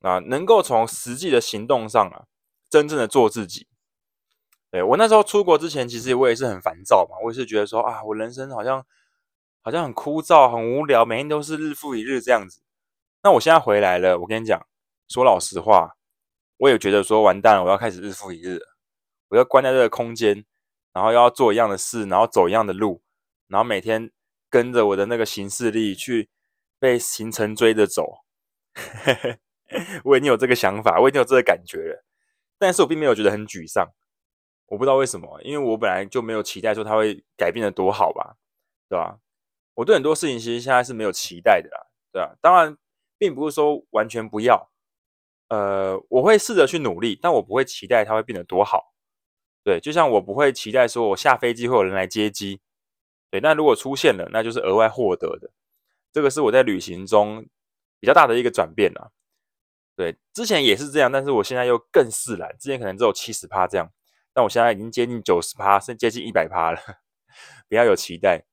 [0.00, 2.26] 啊，能够从实际的行动上啊，
[2.70, 3.66] 真正的做自己。
[4.70, 8.86] 对，我那时候出国之前，其实我也是很烦躁嘛，我也是觉得说啊，我人生好像
[9.60, 12.62] 好像很枯燥、很无聊，每天都是日复一日这样子。
[13.24, 14.64] 那我现在回来了，我跟你讲，
[15.08, 15.96] 说老实话，
[16.58, 18.60] 我也觉得说完蛋了，我要开始日复一日，
[19.30, 20.44] 我要关在这个空间，
[20.92, 23.02] 然后要做一样的事，然后走一样的路，
[23.48, 24.12] 然后每天
[24.50, 26.28] 跟着我的那个行事历去
[26.78, 28.24] 被行程追着走。
[30.04, 32.04] 我已经有这个想法，我已经有这个感觉了，
[32.58, 33.92] 但是我并没有觉得很沮丧。
[34.66, 38.36] 我不知道为什么，因为我本来就没有期待说它会改变的多好吧，
[38.88, 39.18] 对吧？
[39.74, 42.36] 我对很多事情其实现在是没有期待的啦，对吧？
[42.40, 42.76] 当然，
[43.16, 44.70] 并不是说完全不要，
[45.48, 48.92] 呃，我会试着去努力，但我不会期待它会变得多好。
[49.64, 52.60] 对，就像我不会期待说我下飞机会有人来接机，
[53.30, 55.50] 对，那如果出现了，那就是额外获得的。
[56.12, 57.46] 这个是我在旅行中
[58.00, 59.10] 比较大的一个转变啊。
[59.94, 62.48] 对，之前也是这样，但是我现在又更释然。
[62.58, 63.92] 之前可能只有七十趴这样。
[64.32, 66.78] 但我现在已经接近九十趴，甚至接近一百趴了。
[67.68, 68.44] 不要有期待，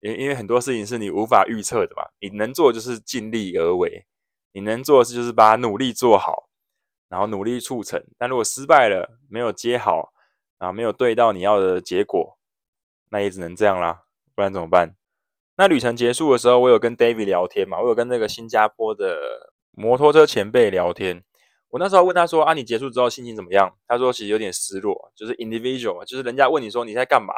[0.00, 2.04] 因因为很多事情是你无法预测的嘛。
[2.20, 4.06] 你能做的就是尽力而为，
[4.52, 6.48] 你能做的事就是把努力做好，
[7.08, 8.02] 然后努力促成。
[8.16, 10.12] 但如果失败了，没有接好，
[10.58, 12.38] 然后，没有对到你要的结果，
[13.10, 14.04] 那也只能这样啦。
[14.36, 14.94] 不然怎么办？
[15.56, 21.24] 那旅程结束的时候，我有跟 David 聊天嘛，我有跟那个新加坡的摩托车前辈聊天。
[21.70, 27.32] 我那时候问他说：“啊，你结束之后心情怎么样？”他说：“其实有点失落，就是 individual，就是人家问你说你在干嘛，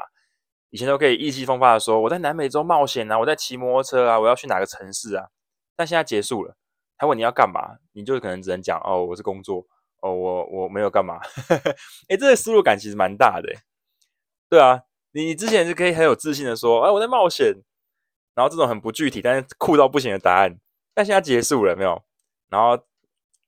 [0.70, 5.28] 以前都可以意气风发的说我在南美洲冒险啊，我在骑摩托车啊，我要去哪个城市啊。
[5.76, 6.56] 但现在结束了，
[6.98, 9.64] 他问你要干嘛，你就可能只能讲哦，我是工作，
[10.02, 11.20] 哦，我我没有干嘛。
[12.10, 13.48] 哎，这个失落感其实蛮大的，
[14.50, 17.54] 对啊，你之前是可以很有自信的说，哎，我在冒险，
[18.34, 20.58] 然后这种很不具体但是酷到不行的答案，
[20.94, 22.02] 但现在结束了没有？
[22.48, 22.84] 然后。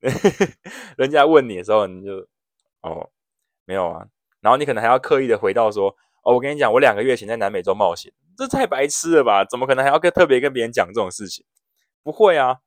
[0.96, 2.26] ”人家问你的时候，你就
[2.80, 3.10] 哦
[3.66, 4.06] 没有啊，
[4.40, 9.44] 然后你可能还要刻意的回到说哦，我跟你讲，我两个月前在南美洲冒险，这太白痴了吧？
[9.44, 11.44] 怎么可能还要跟特别跟别人讲这种事情？
[12.02, 12.60] 不会啊，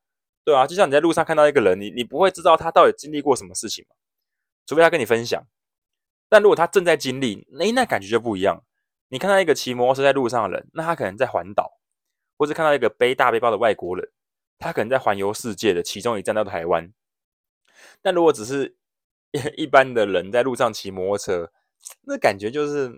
[0.45, 3.95] 对啊，就像你在路上看到一个人，你你不会知道他到底经历过什么事情嘛，
[4.67, 5.43] 除非他跟你分享。
[6.29, 8.61] 但如果他正在经历，那那感觉就不一样。
[9.13, 11.77] 你看到一个骑摩托车在路上的人，那他可能在环岛，
[12.35, 14.09] 或者看到一个背大背包的外国人，
[14.57, 16.91] 他可能在环游世界的其中一站到台湾。
[18.01, 18.75] 但如果只是
[19.55, 21.51] 一 般的人在路上骑摩托车，
[22.07, 22.91] 那感觉就是，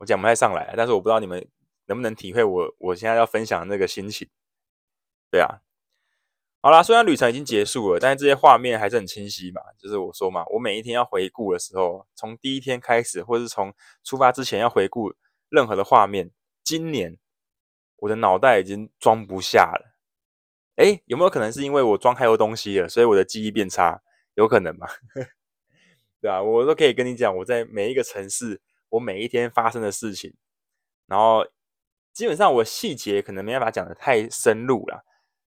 [0.00, 0.74] 我讲不太上来。
[0.76, 1.48] 但是我不知道你们
[1.86, 4.28] 能不能体会我我现在要分享的那个心情。
[5.30, 5.62] 对啊，
[6.60, 9.62] 好啦，虽然旅程已经结束了，但是这些画面还是很清晰嘛。
[9.78, 13.72] 就是我说嘛，我每一天要回顾的时候，从第一天开始，或是从
[14.04, 15.14] 出发之前要回顾
[15.52, 16.30] 任何的画面，
[16.64, 17.18] 今年
[17.96, 19.94] 我的脑袋已经装不下了。
[20.76, 24.02] 诶，有没有可能是因为我装太多东西了，所以我的记忆变差？
[24.34, 24.88] 有可能吗？
[26.22, 30.34] 对啊，我都可以跟你讲，我在每一个城市，我每一天发生的事情，
[31.06, 31.46] 然后
[32.14, 35.02] 基本上我细节可能没办法讲得太深入啦，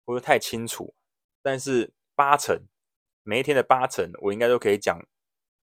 [0.04, 0.94] 或者太清楚，
[1.40, 2.66] 但是八成
[3.22, 5.00] 每一天的八成，我应该都可以讲，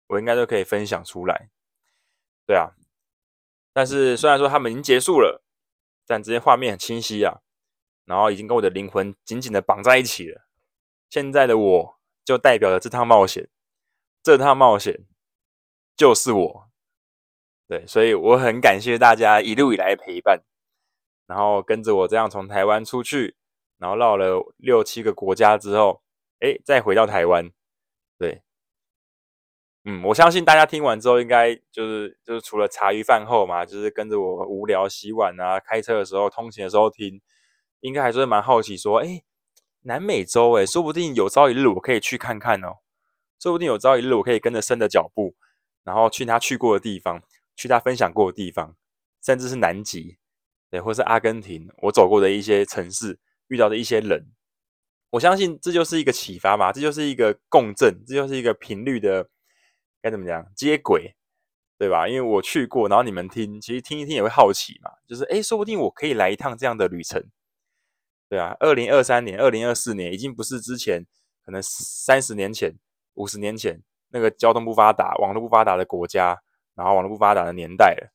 [0.06, 1.50] 我应该都可以分享出来。
[2.46, 2.70] 对啊，
[3.72, 5.42] 但是虽然说他们已经结束了，
[6.06, 7.40] 但这些画面很清晰啊，
[8.04, 10.42] 然后已经跟我的灵魂紧紧的绑在一起了。
[11.08, 12.00] 现在的我。
[12.22, 13.48] 就代表了这趟冒险，
[14.22, 15.04] 这趟冒险
[15.96, 16.70] 就是我，
[17.66, 20.44] 对，所以我很感谢大家一路以来的陪伴，
[21.26, 23.34] 然后跟着我这样从台湾出去，
[23.78, 26.02] 然后绕了六七个国家之后，
[26.38, 27.50] 哎，再回到台湾，
[28.16, 28.42] 对，
[29.84, 37.20] 嗯，我相信大家听完之后，应该就是就是除了茶余饭后嘛，就是跟着我无聊洗碗啊，开车的时候、通勤的时候听，
[37.80, 39.22] 应该还是蛮好奇说，哎。
[39.82, 42.80] 南美洲，诶，说不定有朝一日我可以去看看哦。
[43.40, 45.34] 说不定有朝一日我可以跟着生的脚步，
[45.84, 47.22] 然后去他去过的地方，
[47.56, 48.76] 去他分享过的地方，
[49.24, 50.18] 甚至是南极，
[50.70, 54.26] 对，或是阿根廷，我走过的一些城市，遇到的一些人。
[55.08, 59.30] 我相信这就是一个启发嘛，这就是一个共振，这就是一个频率的
[60.02, 61.14] 该怎么讲接轨，
[61.78, 62.08] 对吧？
[62.08, 67.24] 因为我去过，然后你们听，其实听一听也会好奇嘛，就是诶，说不定我可以来一趟这样的旅程。
[68.28, 71.06] 对啊，二零二三年、二零二四年已经不是之前
[71.44, 72.74] 可能三十年前、
[73.14, 76.40] 五十年前那个交通不发达、网络不发达的国家，
[76.74, 78.12] 然后网络不发达的年代了。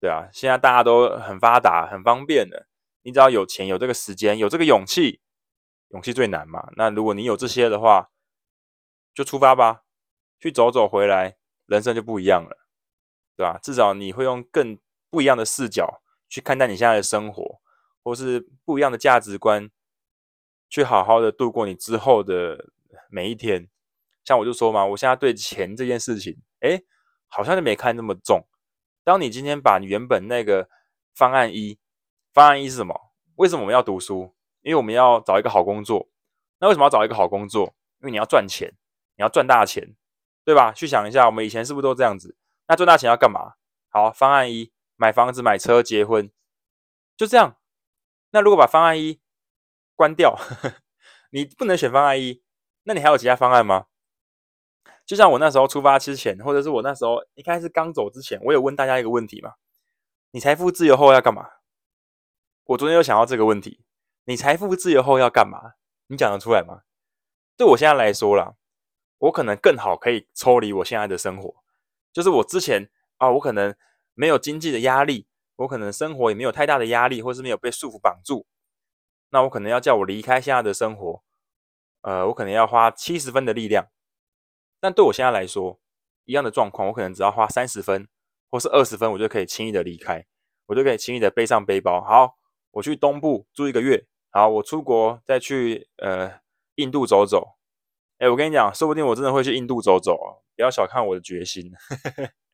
[0.00, 2.66] 对啊，现在大家都很发达、很方便的。
[3.02, 5.20] 你只要有钱、有这个时间、有这个勇气，
[5.88, 6.70] 勇气最难嘛。
[6.76, 8.10] 那如果你有这些的话，
[9.14, 9.83] 就出发吧，
[10.44, 12.68] 去走走回来，人生就不一样了，
[13.34, 13.58] 对吧？
[13.62, 14.78] 至少你会用更
[15.08, 17.62] 不一样的视角去看待你现在的生活。
[18.02, 19.70] 或是不一样的价值观，
[20.68, 22.66] 去好好的度过你之后的
[23.08, 23.70] 每一天。
[24.26, 26.82] 像我就说嘛，我现在对钱这件事情，哎，
[27.28, 28.46] 好像就没看那么重。
[29.04, 30.68] 当你今天把你原本那个
[31.14, 31.78] 方案一，
[32.34, 32.94] 方案一是什么？
[33.36, 34.34] 为什么我们要读书？
[34.60, 36.10] 因为我们要找一个好工作。
[36.58, 37.74] 那为什么要找一个好工作？
[38.02, 38.70] 因为你要赚钱，
[39.16, 39.96] 你要赚大钱，
[40.44, 40.72] 对吧？
[40.72, 42.36] 去想一下，我们以前是不是都这样子？
[42.68, 43.54] 那赚大钱要干嘛？
[43.88, 46.30] 好，方案一，买房子、买车、结婚，
[47.16, 47.56] 就这样。
[48.30, 49.20] 那如果把方案一
[49.94, 50.36] 关掉，
[51.30, 52.42] 你不能选方案一，
[52.82, 53.86] 那你还有其他方案吗？
[55.06, 59.54] 就像我那时候出发之前，或者是我那时候一开始刚走之前，我有问大家一个问题嘛：
[60.30, 61.48] 你财富自由后要干嘛？
[62.64, 63.84] 我昨天有想到这个问题：
[64.24, 65.74] 你财富自由后要干嘛？
[66.06, 66.82] 你讲得出来吗？
[67.56, 68.54] 对我现在来说啦，
[69.18, 71.54] 我可能更好可以抽离我现在的生活，
[72.12, 73.74] 就是我之前啊，我可能
[74.14, 78.46] 没有经济的压力，我可能生活也没有太大的压力，或是没有被束缚绑住。
[79.30, 81.22] 那我可能要叫我离开现在的生活，
[82.02, 83.88] 呃，我可能要花七十分的力量。
[84.78, 85.80] 但对我现在来说，
[86.24, 88.06] 一样的状况，我可能只要花三十分
[88.50, 90.26] 或是二十分，我就可以轻易的离开，
[90.66, 92.00] 我就可以轻易的背上背包。
[92.02, 92.36] 好，
[92.72, 94.06] 我去东部住一个月。
[94.30, 96.40] 好，我出国再去呃
[96.74, 97.56] 印度走走。
[98.18, 100.38] 哎，我跟你讲，说不定我真的会去印度走走啊！
[100.56, 101.70] 不要小看我的决心，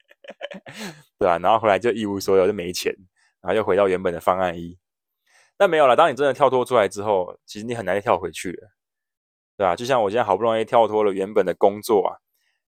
[1.18, 2.94] 对啊，然后回来就一无所有，就没钱，
[3.40, 4.78] 然后又回到原本的方案一。
[5.56, 8.68] 但没有了，当你真的跳脱出来之后，其实你很难再跳回去了。
[9.56, 9.76] 对吧？
[9.76, 12.16] 就像我现在好不容易跳脱了原本的工作啊，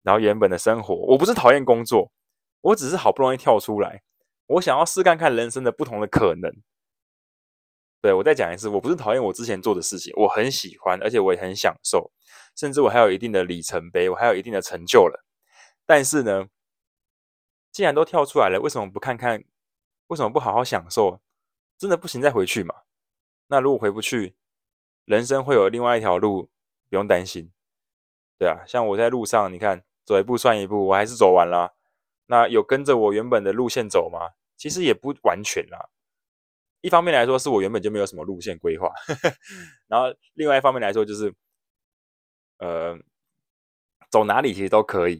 [0.04, 2.12] 然后原本的生活，我不是讨厌工作，
[2.60, 4.02] 我只是好不容易跳出来，
[4.46, 6.48] 我想要试看看人生的不同的可能。
[8.06, 12.12] 对，我再讲一次，我不是讨厌我之前做的事情，我很喜欢，而且我也很享受，
[12.54, 15.24] 甚至我还有一定的里程碑，我还有一定的成就了。
[15.84, 16.46] 但是呢，
[17.72, 19.42] 既然都跳出来了，为什么不看看？
[20.06, 21.20] 为什么不好好享受？
[21.76, 22.74] 真的不行再回去嘛？
[23.48, 24.36] 那如果回不去，
[25.04, 26.48] 人生会有另外一条路。
[26.88, 27.50] 不用担心，
[28.38, 31.74] 对啊，像我在路上，你看走一步算一步，我还是走完了。
[32.26, 34.34] 那有跟着我原本的路线走吗？
[34.56, 35.88] 其实也不完全啦。
[36.86, 38.88] 一方面来说，是我原本就没有什么路线规划，
[39.88, 41.34] 然后另外一方面来说，就是
[42.58, 42.96] 呃，
[44.08, 45.16] 走哪里其实都可以，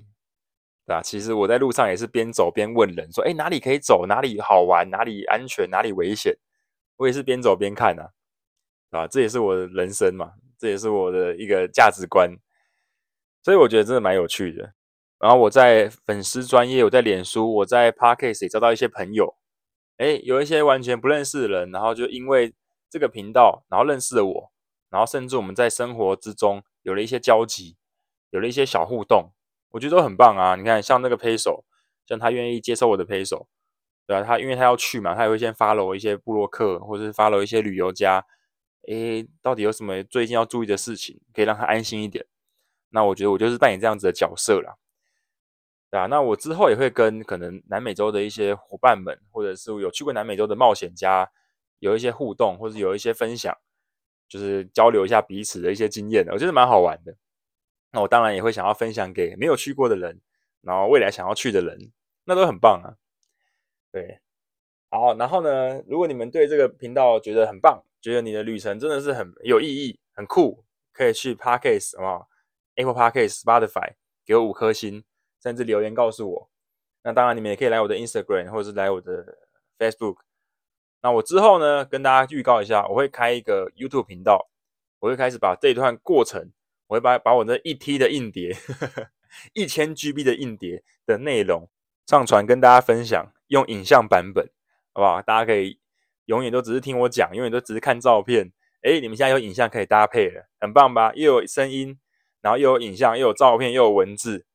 [0.87, 1.03] 对吧？
[1.03, 4.07] 其实我在路上也是边走边问人，说，哎，哪里可以走？
[4.07, 4.89] 哪里好玩？
[4.91, 5.69] 哪里安全？
[5.69, 6.33] 哪里危险？
[6.99, 8.11] 我也是边走边看啊，
[8.91, 10.35] 啊，这也是我的人生嘛。
[10.59, 12.31] 这也是我的一个价值观，
[13.43, 14.73] 所以我觉得真的蛮有趣的。
[15.19, 19.37] 然后我在粉丝专业，我在脸书，我在 Podcast 也交到一些朋友，
[19.99, 22.55] 诶，有一些完全不认识的人，然后就因为
[22.91, 24.53] 这个频道，然后认识了我，
[24.91, 27.77] 然后甚至我们在生活之中有了一些交集，
[28.31, 29.33] 有了一些小互动，
[29.71, 30.57] 我觉得都很棒啊。
[30.57, 31.65] 你看，像那个 Pay 手，
[32.07, 33.49] 像他愿意接受我的 Pay 手，
[34.07, 38.25] 对啊，他因为他要去嘛，他也会先 follow 一些部落客，或者是 follow 一些旅游家。
[38.89, 42.25] 诶，到底有什么最近要注意的事情，可以让他安心一点？
[42.91, 44.77] 那我觉得我就是扮演这样子的角色啦，
[45.97, 51.31] 啊，那我之后也会跟可能南美洲的一些伙伴们，或者是有去过南美洲的冒险家，
[51.79, 53.57] 有一些互动，或者有一些分享，
[54.29, 57.17] 就是交流一下彼此的一些经验，我觉得蛮好玩的。
[57.93, 60.21] 那我当然也会想要分享给没有去过的人，
[60.61, 61.93] 然后未来想要去的人，
[62.25, 62.97] 那都很棒啊。
[63.91, 64.21] 对，
[64.91, 72.29] 好，然后呢，如果你们对这个频道觉得很棒，觉得你的旅程真的是很有意义、很酷，可以去 Podcast 好不好
[72.75, 73.95] ？Apple Podcast、Spotify
[74.27, 75.05] 给我五颗星，
[75.47, 76.51] 甚至留言告诉我。
[77.05, 79.39] 那当然，你们也可以来我的 Instagram 或者是来我的
[79.79, 80.17] Facebook。
[81.03, 84.51] 那我之后呢，跟大家预告一下，我会开一个 YouTube 频道，
[84.99, 86.51] 我会开始把这一段过程，
[86.89, 88.57] 我会把把我那一 T 的硬碟、
[89.55, 91.69] 一千 GB 的硬碟的内容
[92.07, 94.51] 上传跟大家分享，用影像版本，
[94.93, 95.23] 好不好？
[95.23, 95.79] 大家可以。
[96.25, 98.53] 永远都只是听我讲，永远都只是看照片。
[98.83, 101.13] 诶，你们现在有影像可以搭配了，很棒吧？
[101.15, 102.01] 又有声音，
[102.41, 104.46] 然后又有影像，又有照片，又有文字，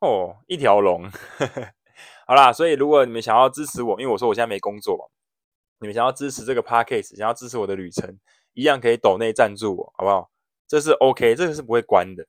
[0.00, 1.10] 哦，一条龙。
[2.26, 5.04] 好啦，所以如果你们想要支持我，因为我说我现在没工作嘛，
[5.78, 8.18] 你们想要支持这个 podcast，想要支持我的旅程，
[8.54, 10.30] 一样可以抖内赞助我，好不好？
[10.66, 12.26] 这是 OK，这个是不会关的。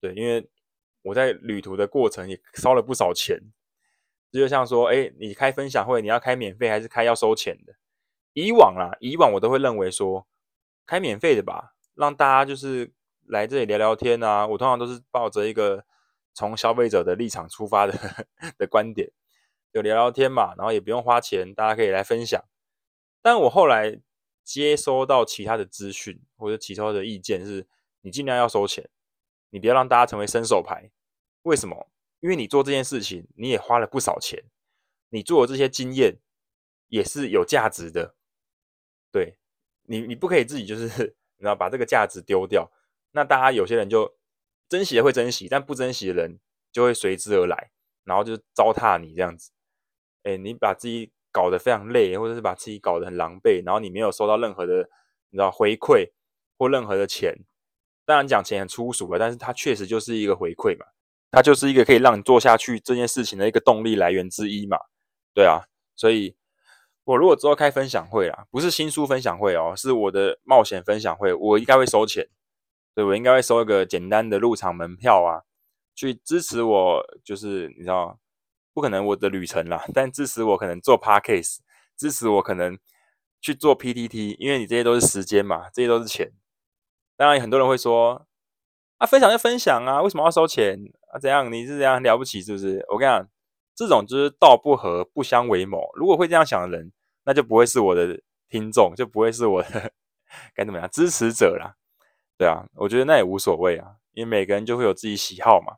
[0.00, 0.48] 对，因为
[1.02, 3.38] 我在旅途的过程也烧了不少钱。
[4.32, 7.74] 这就像说，诶，你开分享会，你要开免费还是开要收钱的？
[8.32, 10.24] 以往啦，以往我都会认为说
[10.86, 12.92] 开免费的吧，让大家就是
[13.26, 14.46] 来这里聊聊天啊。
[14.46, 15.84] 我通常都是抱着一个
[16.34, 18.26] 从消费者的立场出发的
[18.58, 19.10] 的观点，
[19.72, 22.42] 就聊聊天嘛，然后也不用花钱，大家可以来分享。
[23.22, 24.00] 但我后来
[24.42, 27.66] 接收到其他的资讯或者其他的意见是，
[28.00, 28.88] 你尽量要收钱，
[29.50, 30.90] 你不要让大家成为伸手牌。
[31.42, 31.90] 为什么？
[32.20, 34.44] 因为你做这件事情，你也花了不少钱，
[35.08, 36.18] 你做的这些经验
[36.88, 38.14] 也是有价值的。
[39.10, 39.36] 对
[39.84, 40.86] 你，你不可以自己就是，
[41.36, 42.70] 你知道把这个价值丢掉。
[43.12, 44.16] 那大家有些人就
[44.70, 46.38] 珍惜的会珍惜，但不珍惜的人
[46.70, 47.70] 就会随之而来，
[48.04, 49.50] 然后就糟蹋你这样子。
[50.22, 54.88] 哎，你把自己搞得非常累，或者是把自己搞得很狼狈，然后你没有收到任何的，
[55.30, 56.12] 你知道回馈
[56.56, 57.34] 或任何的钱，
[58.06, 60.86] 当然讲钱很粗俗了，但是它确实就是一个回馈嘛，
[61.32, 64.78] 它就是一个可以让你做下去这件事情的一个动力来源之一嘛。
[65.34, 65.64] 对啊，
[65.96, 66.36] 所以
[67.02, 72.28] 我如果之后开分享会啦，不是新书分享会哦，是我的冒险分享会，我应该会收钱。
[73.00, 75.40] 对，我应该会收一个简单的入场门票啊，
[75.94, 78.18] 去支持我，就是你知道，
[78.74, 81.60] 不可能我的旅程啦，但支持我可能做 parkcase，
[81.96, 82.78] 支持我可能
[83.40, 86.30] 去做 PTT，因为你这些都是时间嘛，这些都是钱。
[87.16, 88.26] 当然，很多人会说，
[88.98, 90.78] 啊，分享就分享啊，为什么要收钱
[91.10, 91.18] 啊？
[91.18, 91.50] 怎样？
[91.50, 92.84] 你是怎样了不起是不是？
[92.90, 93.26] 我跟你讲，
[93.74, 95.88] 这种就是道不合，不相为谋。
[95.94, 96.92] 如果会这样想的人，
[97.24, 98.20] 那就不会是我的
[98.50, 99.90] 听众，就不会是我的
[100.54, 101.76] 该怎么样支持者啦。
[102.40, 105.76] 对啊，我觉得那也无所谓啊，因为每个人就会有自己喜好嘛。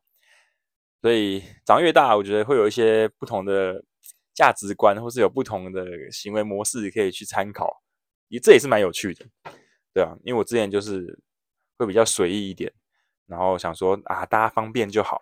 [1.00, 3.84] 所以长越大，我觉得会有一些不同的
[4.32, 7.82] 价值观，或是有不同的行为模式可以去参考，
[8.28, 9.26] 也这也是蛮有趣的。
[9.92, 11.18] 对啊，因为我之前就是
[11.78, 12.72] 会比较随意一点，
[13.26, 15.20] 然后想说啊，大家方便就好。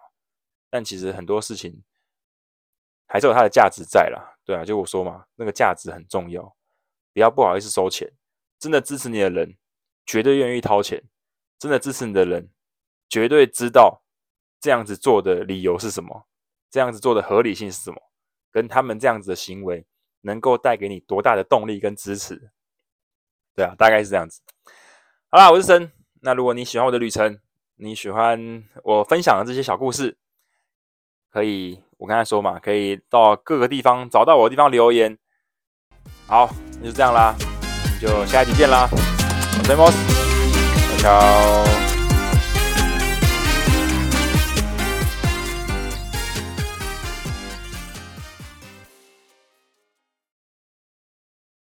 [0.69, 1.83] 但其实很多事情
[3.07, 4.37] 还是有它的价值在啦。
[4.45, 6.55] 对啊，就我说嘛，那个价值很重要，
[7.15, 8.13] 不要不好意思收钱，
[8.59, 9.57] 真的支持你的人
[10.05, 11.03] 绝对愿意掏钱。
[11.61, 12.49] 真的支持你的人，
[13.09, 14.03] 绝对知道
[14.59, 16.27] 这样子做的理由是什么，
[16.71, 18.01] 这样子做的合理性是什么，
[18.51, 19.87] 跟他们这样子的行为
[20.23, 22.51] 能够带给你多大的动力跟支持。
[23.55, 24.41] 对啊，大概是这样子。
[25.29, 25.93] 好啦，我是森。
[26.23, 27.39] 那如果你喜欢我的旅程，
[27.77, 30.17] 你喜欢我分享的这些小故事，
[31.31, 35.19] 可以我刚才说嘛，可以到各个地方找到我的地方留言。
[36.27, 36.49] 好，
[36.81, 37.35] 那就这样啦，
[38.01, 40.20] 就下一集见啦，我是 Amos。
[41.01, 41.80] Ciao